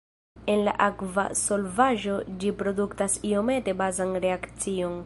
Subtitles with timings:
[0.53, 4.97] En akva solvaĵo ĝi produktas iomete bazan reakcion.